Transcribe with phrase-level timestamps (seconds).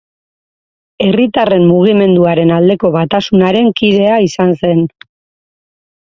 [1.07, 4.85] Herritarren Mugimenduaren Aldeko Batasunaren kidea izan zen.